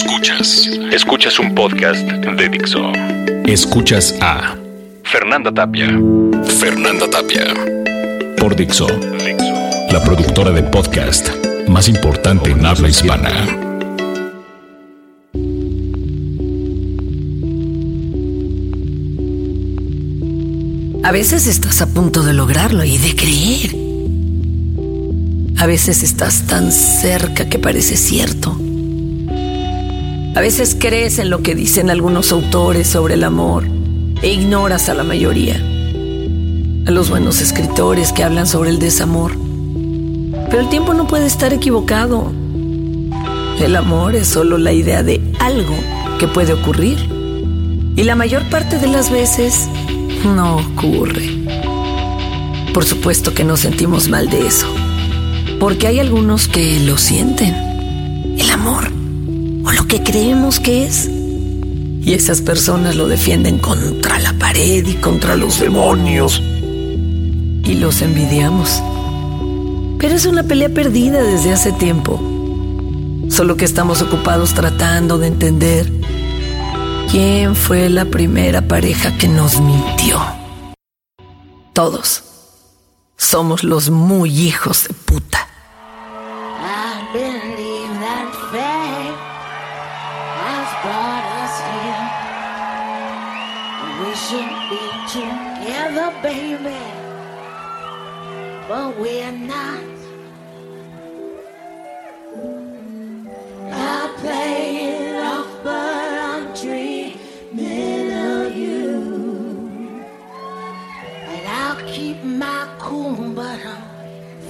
Escuchas. 0.00 0.70
Escuchas 0.92 1.40
un 1.40 1.56
podcast 1.56 2.06
de 2.06 2.48
Dixo. 2.48 2.92
Escuchas 3.46 4.14
a 4.20 4.54
Fernanda 5.02 5.52
Tapia. 5.52 5.88
Fernanda 6.60 7.10
Tapia. 7.10 7.46
Por 8.38 8.54
Dixo. 8.54 8.86
La 9.90 10.00
productora 10.04 10.52
de 10.52 10.62
podcast 10.62 11.28
más 11.66 11.88
importante 11.88 12.52
en 12.52 12.64
habla 12.64 12.88
hispana. 12.88 13.28
A 21.02 21.10
veces 21.10 21.48
estás 21.48 21.82
a 21.82 21.92
punto 21.92 22.22
de 22.22 22.34
lograrlo 22.34 22.84
y 22.84 22.98
de 22.98 23.16
creer. 23.16 23.74
A 25.60 25.66
veces 25.66 26.04
estás 26.04 26.46
tan 26.46 26.70
cerca 26.70 27.48
que 27.48 27.58
parece 27.58 27.96
cierto. 27.96 28.56
A 30.38 30.40
veces 30.40 30.76
crees 30.78 31.18
en 31.18 31.30
lo 31.30 31.42
que 31.42 31.56
dicen 31.56 31.90
algunos 31.90 32.30
autores 32.30 32.86
sobre 32.86 33.14
el 33.14 33.24
amor 33.24 33.64
e 34.22 34.28
ignoras 34.28 34.88
a 34.88 34.94
la 34.94 35.02
mayoría. 35.02 35.56
A 36.86 36.92
los 36.92 37.10
buenos 37.10 37.40
escritores 37.40 38.12
que 38.12 38.22
hablan 38.22 38.46
sobre 38.46 38.70
el 38.70 38.78
desamor. 38.78 39.32
Pero 40.48 40.60
el 40.60 40.68
tiempo 40.68 40.94
no 40.94 41.08
puede 41.08 41.26
estar 41.26 41.52
equivocado. 41.52 42.30
El 43.60 43.74
amor 43.74 44.14
es 44.14 44.28
solo 44.28 44.58
la 44.58 44.72
idea 44.72 45.02
de 45.02 45.20
algo 45.40 45.74
que 46.20 46.28
puede 46.28 46.52
ocurrir. 46.52 46.98
Y 47.96 48.04
la 48.04 48.14
mayor 48.14 48.48
parte 48.48 48.78
de 48.78 48.86
las 48.86 49.10
veces 49.10 49.68
no 50.24 50.58
ocurre. 50.58 51.30
Por 52.72 52.84
supuesto 52.84 53.34
que 53.34 53.42
nos 53.42 53.58
sentimos 53.58 54.08
mal 54.08 54.30
de 54.30 54.46
eso. 54.46 54.72
Porque 55.58 55.88
hay 55.88 55.98
algunos 55.98 56.46
que 56.46 56.78
lo 56.78 56.96
sienten. 56.96 57.56
El 58.38 58.48
amor 58.52 58.97
que 59.88 60.02
creemos 60.02 60.60
que 60.60 60.84
es. 60.84 61.08
Y 61.08 62.12
esas 62.12 62.42
personas 62.42 62.94
lo 62.94 63.08
defienden 63.08 63.58
contra 63.58 64.18
la 64.18 64.34
pared 64.34 64.86
y 64.86 64.94
contra 64.94 65.34
los 65.34 65.58
demonios. 65.58 66.40
Y 66.40 67.74
los 67.74 68.02
envidiamos. 68.02 68.82
Pero 69.98 70.14
es 70.14 70.26
una 70.26 70.42
pelea 70.42 70.68
perdida 70.68 71.22
desde 71.22 71.52
hace 71.52 71.72
tiempo. 71.72 72.20
Solo 73.30 73.56
que 73.56 73.64
estamos 73.64 74.00
ocupados 74.00 74.54
tratando 74.54 75.18
de 75.18 75.26
entender 75.26 75.90
quién 77.10 77.56
fue 77.56 77.88
la 77.88 78.04
primera 78.04 78.62
pareja 78.68 79.16
que 79.16 79.28
nos 79.28 79.60
mintió. 79.60 80.20
Todos 81.72 82.24
somos 83.16 83.64
los 83.64 83.90
muy 83.90 84.30
hijos 84.30 84.84
de 84.88 84.94
puta. 84.94 85.47
We're 98.98 99.30
not. 99.30 99.84
I 103.70 104.14
play 104.18 105.20
off, 105.20 105.62
but 105.62 106.12
I'm 106.30 106.52
dreaming 106.54 108.10
of 108.12 108.56
you. 108.56 109.70
And 111.32 111.46
I'll 111.46 111.80
keep 111.86 112.22
my 112.24 112.68
cool, 112.80 113.30
but 113.30 113.60
I'm 113.64 113.82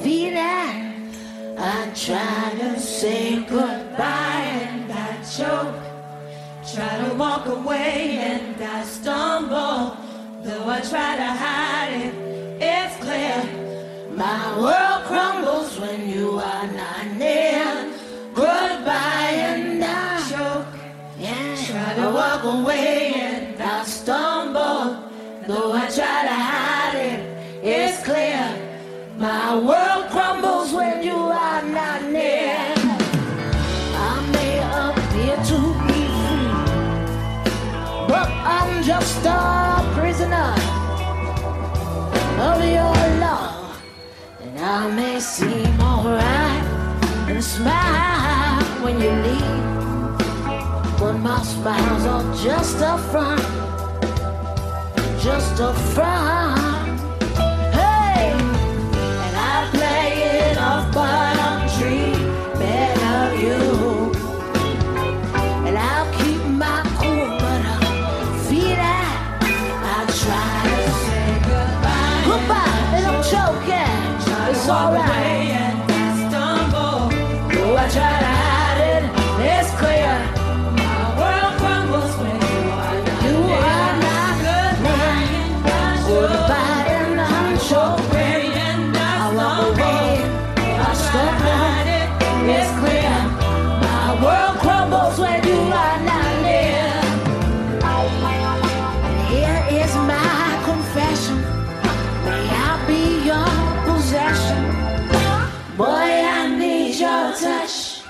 feeling. 0.03 1.13
I 1.59 1.93
try 1.95 2.55
to 2.61 2.81
say 2.81 3.45
goodbye 3.45 4.49
and 4.71 4.91
I 4.91 5.23
choke. 5.37 5.75
Try 6.73 7.09
to 7.09 7.15
walk 7.17 7.47
away 7.47 8.19
and 8.19 8.63
I 8.63 8.83
stumble. 8.85 9.97
Though 10.43 10.69
I 10.69 10.81
try 10.81 11.17
to 11.17 11.27
hide. 11.43 11.78
My 14.19 14.59
world 14.59 15.05
crumbles 15.07 15.79
when 15.79 16.09
you 16.11 16.41
are 16.41 16.67
not 16.67 17.07
near. 17.17 17.95
Goodbye 18.35 19.31
and 19.31 19.85
I 19.85 20.19
choke. 20.29 20.67
Yeah. 21.17 21.55
Try 21.65 21.95
to 22.03 22.11
walk 22.11 22.43
away 22.43 23.13
and 23.15 23.63
I 23.63 23.85
stumble. 23.85 25.05
Though 25.47 25.73
I 25.73 25.87
try 25.99 26.19
to 26.31 26.37
hide 26.51 26.97
it, 26.97 27.21
it's 27.65 28.03
clear. 28.03 28.43
My 29.19 29.55
world 29.55 29.88
seem 45.21 45.81
alright 45.81 46.65
and 47.29 47.43
smile 47.43 48.63
when 48.85 49.01
you 49.01 49.11
leave, 49.11 50.99
but 50.99 51.15
my 51.15 51.43
smiles 51.43 52.05
are 52.07 52.35
just 52.37 52.77
a 52.81 52.97
front, 53.11 53.43
just 55.21 55.61
a 55.61 55.73
front. 55.95 56.68
Alright. 74.69 75.28
Touch. 107.41 108.03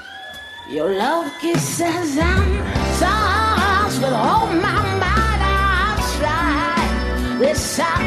Your 0.69 0.94
love 0.94 1.33
kisses 1.41 2.16
and 2.16 2.50
songs 2.97 4.00
with 4.00 4.12
all 4.12 4.47
my 4.47 4.83
might. 5.03 5.43
I'll 5.43 6.00
try. 6.19 7.39
This 7.39 7.78
I 7.78 7.99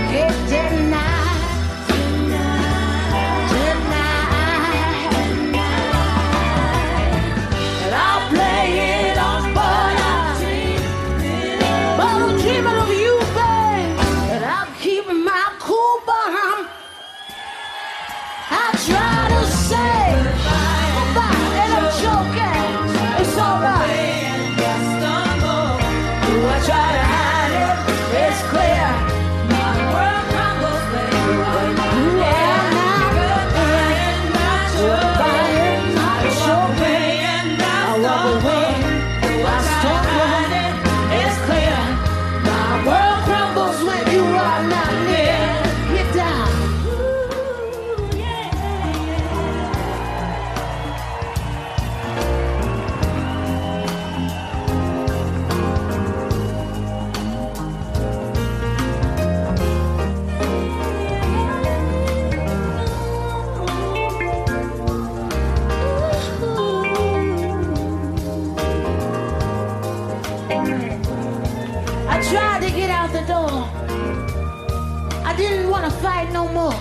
no 76.41 76.47
more. 76.59 76.79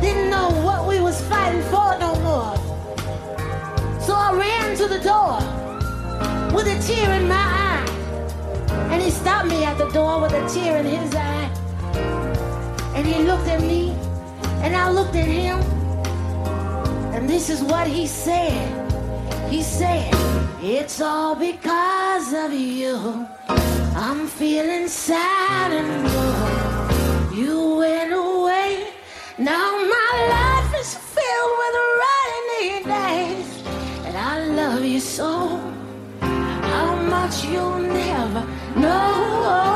Didn't 0.00 0.30
know 0.30 0.48
what 0.66 0.88
we 0.88 1.00
was 1.00 1.20
fighting 1.28 1.62
for 1.72 1.90
no 1.98 2.12
more. 2.28 2.56
So 4.00 4.14
I 4.14 4.32
ran 4.32 4.76
to 4.76 4.86
the 4.94 5.00
door 5.12 5.36
with 6.54 6.66
a 6.74 6.78
tear 6.86 7.10
in 7.18 7.28
my 7.28 7.46
eye. 7.68 7.86
And 8.90 9.02
he 9.02 9.10
stopped 9.10 9.48
me 9.48 9.64
at 9.64 9.76
the 9.76 9.90
door 9.90 10.20
with 10.22 10.32
a 10.32 10.44
tear 10.48 10.78
in 10.78 10.86
his 10.86 11.14
eye. 11.14 11.50
And 12.94 13.06
he 13.06 13.22
looked 13.24 13.48
at 13.48 13.60
me, 13.60 13.90
and 14.62 14.74
I 14.74 14.90
looked 14.90 15.16
at 15.16 15.28
him. 15.28 15.58
And 17.14 17.28
this 17.28 17.50
is 17.50 17.62
what 17.62 17.86
he 17.86 18.06
said. 18.06 18.66
He 19.50 19.62
said, 19.62 20.10
It's 20.62 21.00
all 21.00 21.34
because 21.34 22.32
of 22.32 22.52
you. 22.52 23.26
I'm 23.48 24.26
feeling 24.26 24.88
sad 24.88 25.72
and 25.72 25.90
blue. 26.04 26.65
You 27.36 27.76
went 27.76 28.14
away. 28.14 28.94
Now 29.36 29.70
my 29.94 30.12
life 30.36 30.80
is 30.80 30.94
filled 30.94 31.54
with 31.60 31.74
rainy 32.02 32.84
days. 32.84 33.62
And 34.06 34.16
I 34.16 34.46
love 34.46 34.82
you 34.82 35.00
so. 35.00 35.60
How 36.22 36.96
much 36.96 37.44
you'll 37.44 37.76
never 37.76 38.42
know. 38.74 39.75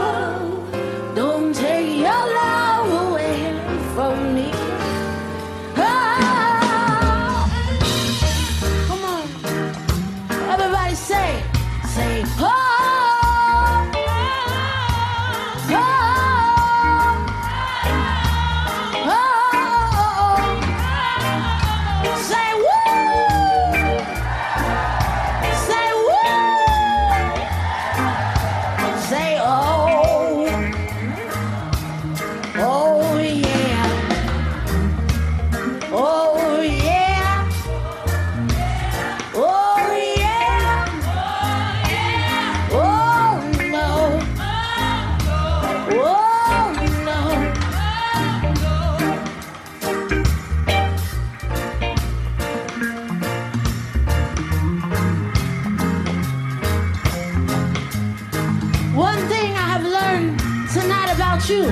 about 61.41 61.49
you, 61.49 61.63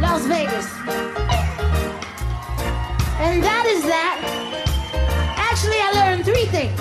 Las 0.00 0.26
Vegas. 0.26 0.66
And 3.18 3.42
that 3.42 3.64
is 3.66 3.82
that. 3.84 4.18
Actually, 5.36 5.80
I 5.80 5.92
learned 5.94 6.24
three 6.24 6.46
things. 6.46 6.78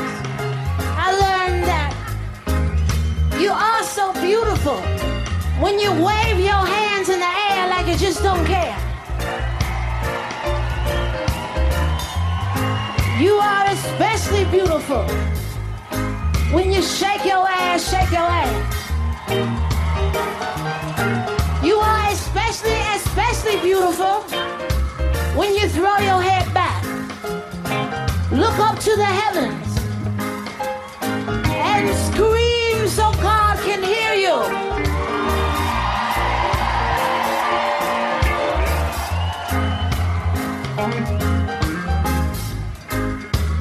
I 0.98 1.12
learned 1.12 1.64
that 1.64 1.92
you 3.40 3.52
are 3.52 3.84
so 3.84 4.14
beautiful 4.14 4.82
when 5.62 5.80
you 5.80 5.92
wave 5.92 6.40
your 6.40 6.66
hands 6.66 7.10
in 7.10 7.20
the 7.20 7.34
air 7.52 7.68
like 7.70 7.88
you 7.88 7.98
just 7.98 8.22
don't 8.24 8.46
care. 8.46 8.78
You 13.20 13.36
are 13.36 13.66
especially 13.68 14.46
beautiful 14.46 15.04
when 16.54 16.72
you 16.72 16.82
shake 16.82 17.26
your 17.26 17.48
ass, 17.48 17.90
shake 17.90 18.12
your 18.12 18.22
ass. 18.22 18.79
Especially 23.50 23.70
beautiful 23.70 24.22
when 25.38 25.54
you 25.56 25.68
throw 25.70 25.98
your 25.98 26.22
head 26.22 26.54
back. 26.54 26.84
Look 28.32 28.58
up 28.60 28.80
to 28.80 28.96
the 28.96 29.06
heavens 29.06 29.78
and 31.02 31.90
scream 32.14 32.88
so 32.88 33.12
God 33.22 33.58
can 33.60 33.82
hear 33.84 34.14
you. 34.14 34.38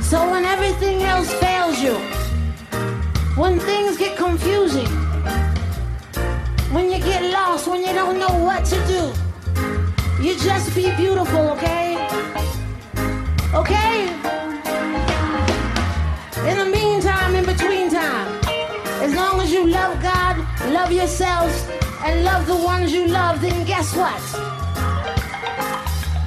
So 0.02 0.30
when 0.30 0.44
everything 0.44 1.02
else 1.02 1.32
fails 1.34 1.80
you, 1.80 1.94
when 3.36 3.58
things 3.60 3.96
get 3.96 4.16
confusing, 4.16 4.88
when 6.72 6.90
you 6.90 6.98
get 6.98 7.30
lost, 7.32 7.68
when 7.68 7.80
you 7.80 7.92
don't 7.92 8.18
know 8.18 8.44
what 8.44 8.64
to 8.66 8.76
do, 8.86 9.27
you 10.20 10.36
just 10.38 10.74
be 10.74 10.90
beautiful, 10.96 11.50
okay? 11.50 11.96
Okay? 13.54 14.08
In 16.48 16.58
the 16.58 16.68
meantime, 16.72 17.36
in 17.36 17.44
between 17.44 17.88
time, 17.90 18.40
as 19.00 19.14
long 19.14 19.40
as 19.40 19.52
you 19.52 19.66
love 19.66 20.02
God, 20.02 20.36
love 20.70 20.90
yourselves, 20.90 21.68
and 22.04 22.24
love 22.24 22.46
the 22.46 22.56
ones 22.56 22.92
you 22.92 23.06
love, 23.06 23.40
then 23.40 23.64
guess 23.64 23.94
what? 23.94 24.20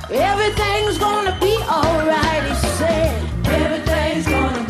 Everything's 0.10 0.98
gonna 0.98 1.38
be 1.40 1.58
alright, 1.64 2.44
he 2.44 2.56
said. 2.78 3.46
Everything's 3.46 4.28
gonna 4.28 4.61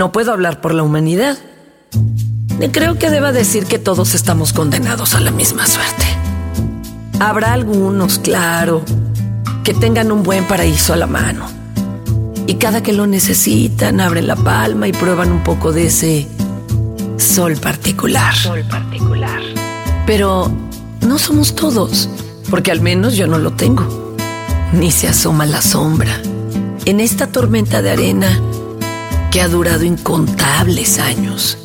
No 0.00 0.12
puedo 0.12 0.32
hablar 0.32 0.62
por 0.62 0.72
la 0.72 0.82
humanidad. 0.82 1.36
Ni 2.58 2.70
creo 2.70 2.96
que 2.98 3.10
deba 3.10 3.32
decir 3.32 3.66
que 3.66 3.78
todos 3.78 4.14
estamos 4.14 4.54
condenados 4.54 5.14
a 5.14 5.20
la 5.20 5.30
misma 5.30 5.66
suerte. 5.66 6.06
Habrá 7.18 7.52
algunos, 7.52 8.18
claro, 8.18 8.82
que 9.62 9.74
tengan 9.74 10.10
un 10.10 10.22
buen 10.22 10.44
paraíso 10.44 10.94
a 10.94 10.96
la 10.96 11.06
mano. 11.06 11.44
Y 12.46 12.54
cada 12.54 12.82
que 12.82 12.94
lo 12.94 13.06
necesitan, 13.06 14.00
abren 14.00 14.26
la 14.26 14.36
palma 14.36 14.88
y 14.88 14.92
prueban 14.94 15.30
un 15.30 15.44
poco 15.44 15.70
de 15.70 15.88
ese 15.88 16.26
sol 17.18 17.58
particular. 17.58 18.34
Sol 18.34 18.64
particular. 18.70 19.42
Pero 20.06 20.50
no 21.06 21.18
somos 21.18 21.54
todos, 21.54 22.08
porque 22.48 22.70
al 22.70 22.80
menos 22.80 23.16
yo 23.16 23.26
no 23.26 23.36
lo 23.36 23.52
tengo. 23.52 24.16
Ni 24.72 24.92
se 24.92 25.08
asoma 25.08 25.44
la 25.44 25.60
sombra. 25.60 26.22
En 26.86 27.00
esta 27.00 27.26
tormenta 27.26 27.82
de 27.82 27.90
arena 27.90 28.40
que 29.30 29.40
ha 29.40 29.48
durado 29.48 29.84
incontables 29.84 30.98
años. 30.98 31.56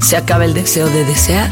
Se 0.00 0.16
acaba 0.16 0.44
el 0.44 0.54
deseo 0.54 0.88
de 0.88 1.04
desear 1.04 1.50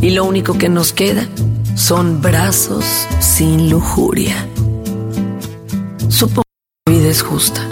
y 0.00 0.10
lo 0.10 0.24
único 0.24 0.58
que 0.58 0.68
nos 0.68 0.92
queda 0.92 1.26
son 1.74 2.20
brazos 2.20 2.84
sin 3.20 3.70
lujuria. 3.70 4.34
Supongo 6.08 6.42
que 6.84 6.92
la 6.92 6.98
vida 6.98 7.08
es 7.08 7.22
justa. 7.22 7.66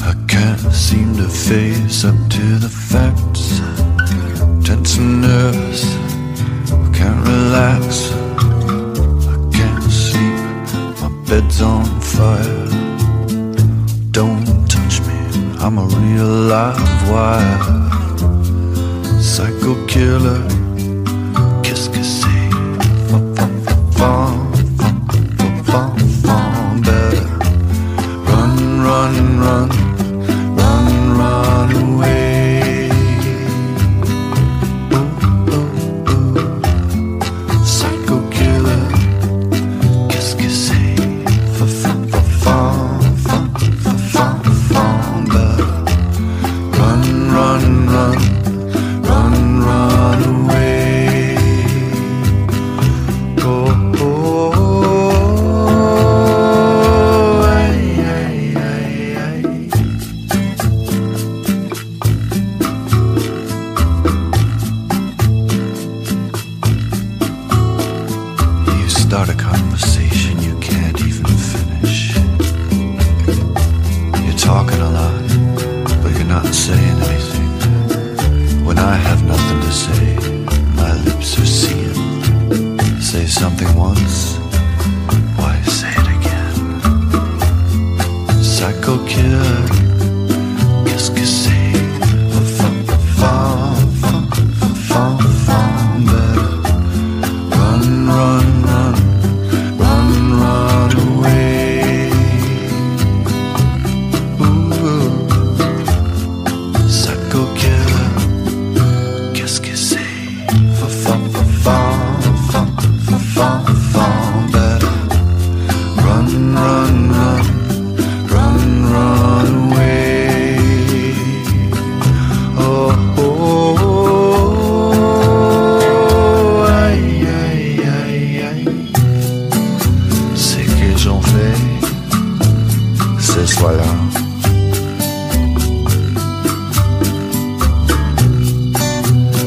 I 0.00 0.14
can't 0.26 0.72
seem 0.72 1.16
to 1.16 1.28
face 1.28 2.06
up 2.06 2.16
to 2.28 2.58
the 2.60 2.68
facts. 2.68 3.62
Tense 4.64 4.98
and 4.98 5.22
nervous, 5.22 5.96
can't 6.92 7.26
relax. 7.26 8.12
I 9.26 9.56
can't 9.56 9.90
sleep, 9.90 11.00
my 11.00 11.08
bed's 11.26 11.62
on 11.62 11.86
fire. 12.00 12.68
Don't 14.12 14.67
I'm 15.60 15.76
a 15.78 15.84
real 15.84 16.24
live 16.24 17.10
wire. 17.10 17.58
Psycho 19.20 19.74
killer, 19.86 20.40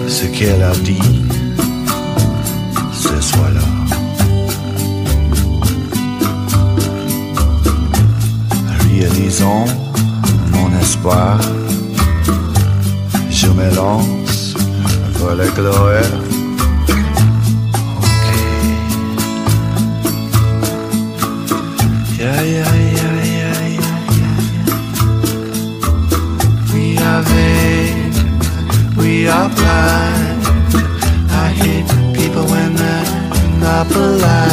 ce 0.08 0.26
qu'elle 0.28 0.62
a 0.62 0.76
dit 0.84 1.24
ce 2.92 3.22
soir-là. 3.22 3.68
Réalisons 8.86 9.66
mon 10.52 10.80
espoir. 10.80 11.40
Je 13.30 13.48
me 13.48 13.76
lance 13.76 14.54
vers 15.20 15.36
la 15.36 15.48
gloire. 15.48 16.12
Yeah, 22.20 22.44
yeah, 22.44 22.76
yeah, 22.76 23.21
are 27.13 27.24
we 28.98 29.27
are 29.27 29.50
blind. 29.50 30.44
I 31.44 31.48
hate 31.62 31.89
people 32.15 32.46
when 32.46 32.75
they're 32.75 33.60
not 33.60 33.88
polite. 33.89 34.50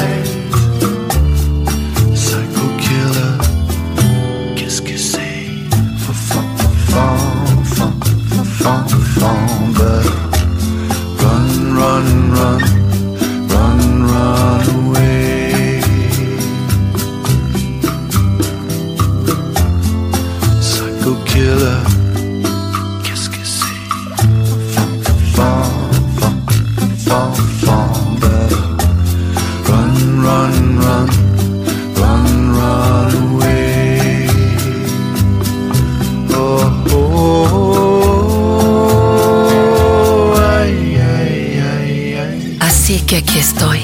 Aquí 43.19 43.41
estoy, 43.41 43.81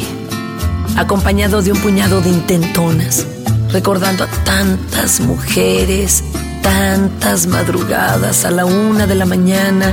acompañado 0.96 1.60
de 1.60 1.72
un 1.72 1.78
puñado 1.78 2.20
de 2.20 2.30
intentonas, 2.30 3.26
recordando 3.72 4.22
a 4.22 4.28
tantas 4.28 5.18
mujeres, 5.18 6.22
tantas 6.62 7.48
madrugadas 7.48 8.44
a 8.44 8.52
la 8.52 8.64
una 8.64 9.08
de 9.08 9.16
la 9.16 9.26
mañana 9.26 9.92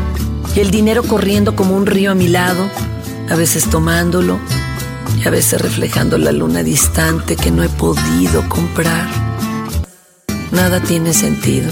y 0.56 0.60
el 0.60 0.70
dinero 0.70 1.02
corriendo 1.02 1.56
como 1.56 1.76
un 1.76 1.88
río 1.88 2.12
a 2.12 2.16
mi 2.16 2.28
lado, 2.28 2.70
a 3.32 3.36
veces 3.36 3.68
tomándolo 3.68 4.40
y 5.20 5.28
a 5.28 5.32
veces 5.32 5.60
reflejando 5.60 6.20
la 6.20 6.32
luna 6.32 6.62
distante 6.62 7.36
que 7.36 7.50
no 7.50 7.64
he 7.64 7.70
podido 7.70 8.48
comprar. 8.48 9.08
Nada 10.52 10.80
tiene 10.82 11.14
sentido, 11.14 11.72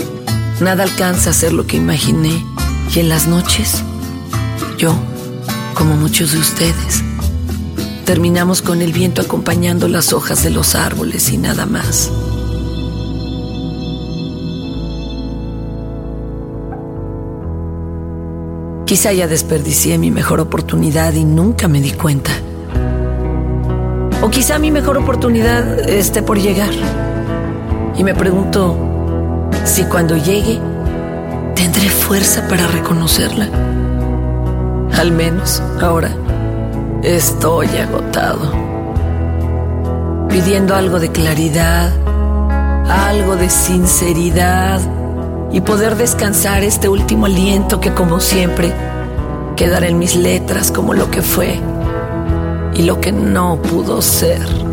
nada 0.59 0.83
alcanza 0.83 1.29
a 1.29 1.33
ser 1.33 1.53
lo 1.53 1.67
que 1.67 1.77
imaginé 1.77 2.43
y 2.95 2.99
en 2.99 3.09
las 3.09 3.27
noches, 3.27 3.83
yo, 4.79 4.95
como 5.75 5.95
muchos 5.95 6.31
de 6.31 6.39
ustedes, 6.39 7.03
terminamos 8.09 8.63
con 8.63 8.81
el 8.81 8.91
viento 8.91 9.21
acompañando 9.21 9.87
las 9.87 10.13
hojas 10.13 10.41
de 10.43 10.49
los 10.49 10.73
árboles 10.73 11.31
y 11.31 11.37
nada 11.37 11.67
más. 11.67 12.11
Quizá 18.87 19.13
ya 19.13 19.27
desperdicié 19.27 19.99
mi 19.99 20.09
mejor 20.09 20.39
oportunidad 20.39 21.13
y 21.13 21.23
nunca 21.23 21.67
me 21.67 21.81
di 21.81 21.91
cuenta. 21.91 22.31
O 24.23 24.31
quizá 24.31 24.57
mi 24.57 24.71
mejor 24.71 24.97
oportunidad 24.97 25.87
esté 25.87 26.23
por 26.23 26.39
llegar. 26.39 26.71
Y 27.95 28.03
me 28.03 28.15
pregunto 28.15 28.75
si 29.65 29.83
cuando 29.83 30.17
llegue 30.17 30.59
tendré 31.53 31.89
fuerza 31.89 32.47
para 32.47 32.65
reconocerla. 32.65 33.49
Al 34.97 35.11
menos 35.11 35.61
ahora 35.79 36.11
estoy 37.03 37.67
agotado. 37.77 38.51
Pidiendo 40.29 40.75
algo 40.75 40.99
de 40.99 41.11
claridad, 41.11 41.91
algo 42.87 43.35
de 43.35 43.49
sinceridad 43.49 44.81
y 45.51 45.61
poder 45.61 45.95
descansar 45.95 46.63
este 46.63 46.89
último 46.89 47.25
aliento 47.25 47.79
que 47.79 47.93
como 47.93 48.19
siempre 48.19 48.73
quedará 49.55 49.87
en 49.87 49.97
mis 49.97 50.15
letras 50.15 50.71
como 50.71 50.93
lo 50.93 51.09
que 51.09 51.21
fue 51.21 51.59
y 52.73 52.83
lo 52.83 53.01
que 53.01 53.11
no 53.11 53.61
pudo 53.61 54.01
ser. 54.01 54.68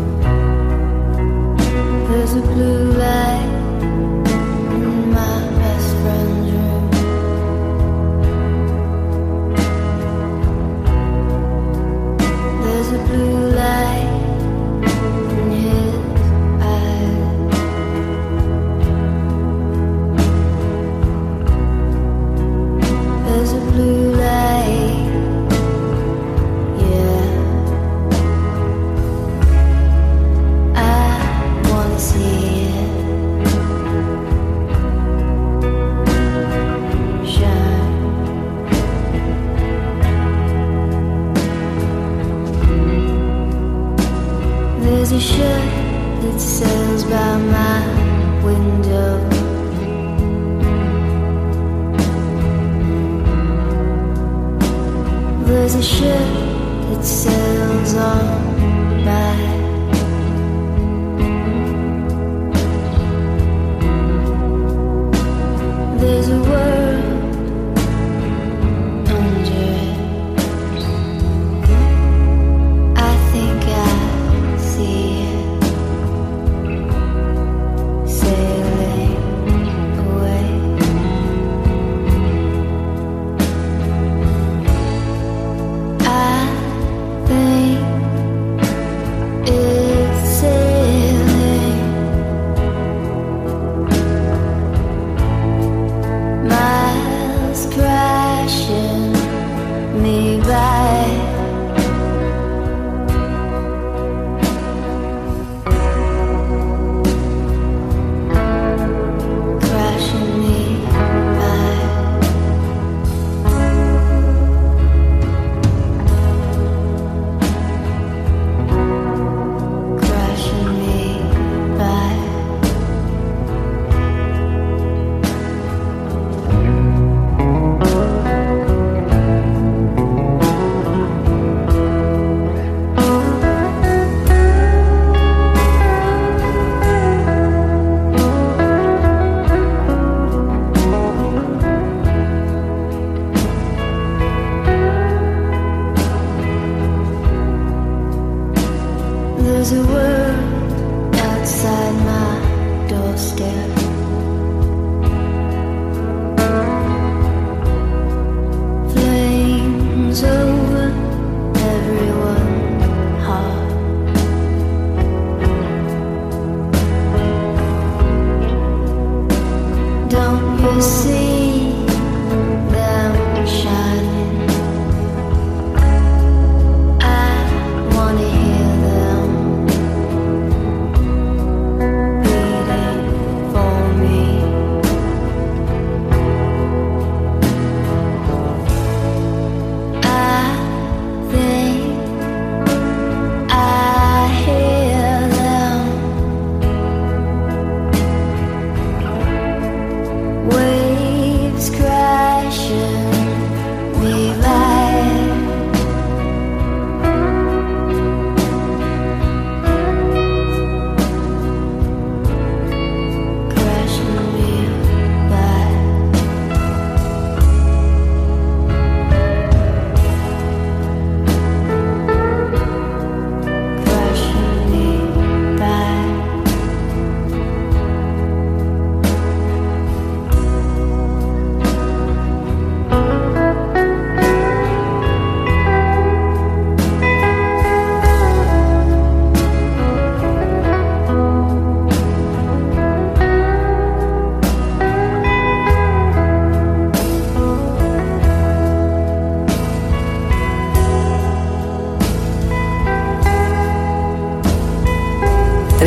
see 170.81 171.26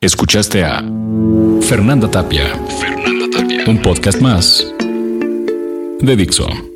Escuchaste 0.00 0.64
a 0.64 0.84
Fernanda 1.62 2.08
Tapia. 2.08 2.44
Fernanda 2.78 3.26
Tapia. 3.36 3.64
Un 3.66 3.82
podcast 3.82 4.20
más 4.20 4.64
de 6.00 6.16
Dixon. 6.16 6.75